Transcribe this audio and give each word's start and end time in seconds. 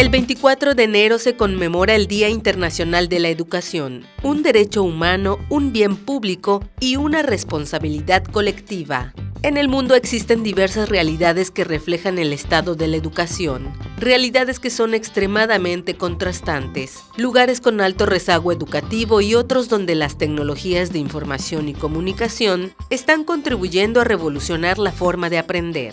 El 0.00 0.08
24 0.08 0.74
de 0.74 0.84
enero 0.84 1.18
se 1.18 1.36
conmemora 1.36 1.94
el 1.94 2.06
Día 2.06 2.30
Internacional 2.30 3.10
de 3.10 3.18
la 3.18 3.28
Educación, 3.28 4.06
un 4.22 4.42
derecho 4.42 4.82
humano, 4.82 5.38
un 5.50 5.74
bien 5.74 5.94
público 5.94 6.64
y 6.80 6.96
una 6.96 7.20
responsabilidad 7.20 8.24
colectiva. 8.24 9.12
En 9.42 9.58
el 9.58 9.68
mundo 9.68 9.94
existen 9.94 10.42
diversas 10.42 10.88
realidades 10.88 11.50
que 11.50 11.64
reflejan 11.64 12.18
el 12.18 12.32
estado 12.32 12.76
de 12.76 12.88
la 12.88 12.96
educación, 12.96 13.74
realidades 13.98 14.58
que 14.58 14.70
son 14.70 14.94
extremadamente 14.94 15.94
contrastantes, 15.98 17.00
lugares 17.18 17.60
con 17.60 17.82
alto 17.82 18.06
rezago 18.06 18.52
educativo 18.52 19.20
y 19.20 19.34
otros 19.34 19.68
donde 19.68 19.96
las 19.96 20.16
tecnologías 20.16 20.94
de 20.94 20.98
información 20.98 21.68
y 21.68 21.74
comunicación 21.74 22.72
están 22.88 23.22
contribuyendo 23.22 24.00
a 24.00 24.04
revolucionar 24.04 24.78
la 24.78 24.92
forma 24.92 25.28
de 25.28 25.36
aprender. 25.36 25.92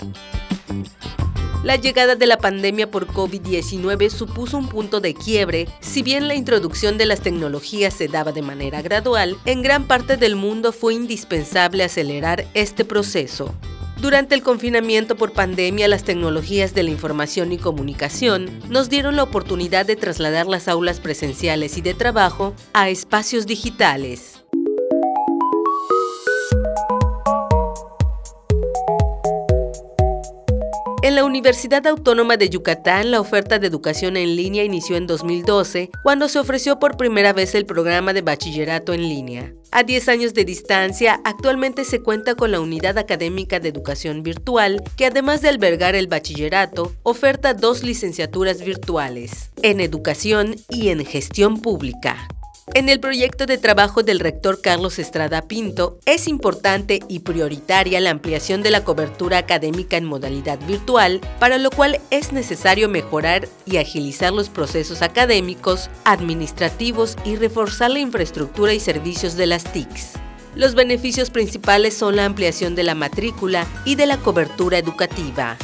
La 1.68 1.76
llegada 1.76 2.16
de 2.16 2.28
la 2.28 2.38
pandemia 2.38 2.90
por 2.90 3.08
COVID-19 3.08 4.10
supuso 4.10 4.58
un 4.58 4.70
punto 4.70 5.02
de 5.02 5.14
quiebre, 5.14 5.68
si 5.82 6.02
bien 6.02 6.30
la 6.30 6.34
introducción 6.34 6.98
de 6.98 7.06
las 7.06 7.20
tecnologías 7.20 7.94
se 7.94 8.08
daba 8.08 8.32
de 8.32 8.42
manera 8.42 8.82
gradual, 8.82 9.36
en 9.44 9.64
gran 9.64 9.86
parte 9.86 10.16
del 10.16 10.38
mundo 10.38 10.72
fue 10.72 10.94
indispensable 10.94 11.84
acelerar 11.84 12.48
este 12.54 12.86
proceso. 12.86 13.54
Durante 13.98 14.34
el 14.34 14.44
confinamiento 14.44 15.18
por 15.18 15.34
pandemia, 15.34 15.90
las 15.90 16.06
tecnologías 16.06 16.74
de 16.74 16.84
la 16.84 16.92
información 16.92 17.52
y 17.52 17.58
comunicación 17.58 18.50
nos 18.70 18.90
dieron 18.90 19.18
la 19.18 19.24
oportunidad 19.24 19.86
de 19.86 19.98
trasladar 19.98 20.48
las 20.48 20.70
aulas 20.70 21.02
presenciales 21.02 21.78
y 21.78 21.82
de 21.82 21.94
trabajo 21.94 22.54
a 22.72 22.90
espacios 22.90 23.46
digitales. 23.46 24.37
En 31.08 31.16
la 31.16 31.24
Universidad 31.24 31.88
Autónoma 31.88 32.36
de 32.36 32.50
Yucatán, 32.50 33.12
la 33.12 33.22
oferta 33.22 33.60
de 33.60 33.68
educación 33.68 34.18
en 34.18 34.36
línea 34.36 34.66
inició 34.66 34.98
en 34.98 35.08
2012, 35.08 35.90
cuando 36.04 36.28
se 36.28 36.38
ofreció 36.38 36.80
por 36.80 36.98
primera 36.98 37.32
vez 37.32 37.56
el 37.56 37.66
programa 37.66 38.12
de 38.12 38.24
bachillerato 38.24 38.94
en 38.94 39.04
línea. 39.04 39.54
A 39.72 39.84
10 39.84 40.10
años 40.10 40.34
de 40.34 40.44
distancia, 40.44 41.22
actualmente 41.24 41.86
se 41.86 42.02
cuenta 42.02 42.36
con 42.36 42.52
la 42.52 42.60
Unidad 42.60 42.98
Académica 42.98 43.62
de 43.62 43.70
Educación 43.70 44.22
Virtual, 44.22 44.84
que 44.98 45.06
además 45.06 45.42
de 45.42 45.48
albergar 45.48 45.96
el 45.96 46.08
bachillerato, 46.08 46.92
oferta 47.04 47.54
dos 47.54 47.84
licenciaturas 47.84 48.62
virtuales, 48.62 49.52
en 49.62 49.80
Educación 49.80 50.58
y 50.70 50.90
en 50.90 51.06
Gestión 51.06 51.62
Pública. 51.62 52.28
En 52.74 52.90
el 52.90 53.00
proyecto 53.00 53.46
de 53.46 53.58
trabajo 53.58 54.04
del 54.04 54.20
rector 54.20 54.62
Carlos 54.62 55.00
Estrada 55.00 55.48
Pinto, 55.48 56.00
es 56.06 56.28
importante 56.28 57.00
y 57.08 57.20
prioritaria 57.20 58.02
la 58.02 58.10
ampliación 58.10 58.62
de 58.62 58.72
la 58.72 58.84
cobertura 58.84 59.38
académica 59.38 59.96
en 59.96 60.04
modalidad 60.04 60.60
virtual, 60.68 61.22
para 61.40 61.58
lo 61.58 61.72
cual 61.72 62.02
es 62.12 62.34
necesario 62.34 62.90
mejorar 62.90 63.48
y 63.66 63.78
agilizar 63.78 64.34
los 64.34 64.50
procesos 64.50 65.02
académicos, 65.02 65.90
administrativos 66.04 67.16
y 67.24 67.38
reforzar 67.38 67.90
la 67.92 68.00
infraestructura 68.00 68.74
y 68.74 68.82
servicios 68.82 69.36
de 69.38 69.48
las 69.48 69.64
TICs. 69.72 70.14
Los 70.54 70.76
beneficios 70.76 71.30
principales 71.30 71.96
son 71.96 72.18
la 72.18 72.26
ampliación 72.26 72.76
de 72.76 72.84
la 72.84 72.96
matrícula 72.96 73.66
y 73.86 73.96
de 73.96 74.08
la 74.08 74.18
cobertura 74.18 74.78
educativa. 74.78 75.58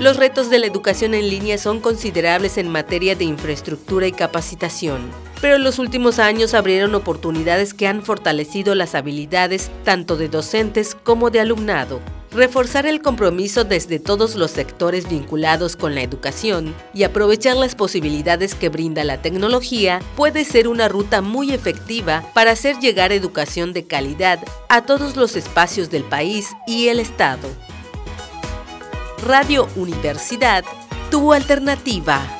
Los 0.00 0.16
retos 0.16 0.48
de 0.48 0.58
la 0.58 0.66
educación 0.66 1.12
en 1.12 1.28
línea 1.28 1.58
son 1.58 1.78
considerables 1.78 2.56
en 2.56 2.70
materia 2.70 3.14
de 3.16 3.24
infraestructura 3.26 4.06
y 4.06 4.12
capacitación, 4.12 5.10
pero 5.42 5.56
en 5.56 5.62
los 5.62 5.78
últimos 5.78 6.18
años 6.18 6.54
abrieron 6.54 6.94
oportunidades 6.94 7.74
que 7.74 7.86
han 7.86 8.02
fortalecido 8.02 8.74
las 8.74 8.94
habilidades 8.94 9.70
tanto 9.84 10.16
de 10.16 10.30
docentes 10.30 10.94
como 10.94 11.28
de 11.28 11.40
alumnado. 11.40 12.00
Reforzar 12.32 12.86
el 12.86 13.02
compromiso 13.02 13.64
desde 13.64 13.98
todos 13.98 14.36
los 14.36 14.52
sectores 14.52 15.06
vinculados 15.06 15.76
con 15.76 15.94
la 15.94 16.00
educación 16.00 16.74
y 16.94 17.02
aprovechar 17.02 17.56
las 17.56 17.74
posibilidades 17.74 18.54
que 18.54 18.70
brinda 18.70 19.04
la 19.04 19.20
tecnología 19.20 20.00
puede 20.16 20.46
ser 20.46 20.66
una 20.66 20.88
ruta 20.88 21.20
muy 21.20 21.52
efectiva 21.52 22.24
para 22.32 22.52
hacer 22.52 22.78
llegar 22.78 23.12
educación 23.12 23.74
de 23.74 23.84
calidad 23.84 24.38
a 24.70 24.86
todos 24.86 25.16
los 25.16 25.36
espacios 25.36 25.90
del 25.90 26.04
país 26.04 26.48
y 26.66 26.88
el 26.88 27.00
Estado. 27.00 27.50
Radio 29.22 29.68
Universidad, 29.76 30.64
tu 31.10 31.32
alternativa. 31.34 32.39